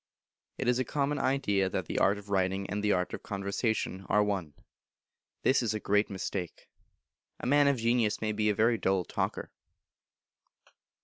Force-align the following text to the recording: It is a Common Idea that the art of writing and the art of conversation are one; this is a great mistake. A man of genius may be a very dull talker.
It 0.57 0.67
is 0.67 0.79
a 0.79 0.83
Common 0.83 1.19
Idea 1.19 1.69
that 1.69 1.85
the 1.85 1.99
art 1.99 2.17
of 2.17 2.31
writing 2.31 2.67
and 2.67 2.83
the 2.83 2.91
art 2.91 3.13
of 3.13 3.21
conversation 3.21 4.03
are 4.09 4.23
one; 4.23 4.55
this 5.43 5.61
is 5.61 5.75
a 5.75 5.79
great 5.79 6.09
mistake. 6.09 6.67
A 7.39 7.45
man 7.45 7.67
of 7.67 7.77
genius 7.77 8.19
may 8.19 8.31
be 8.31 8.49
a 8.49 8.55
very 8.55 8.79
dull 8.79 9.05
talker. 9.05 9.51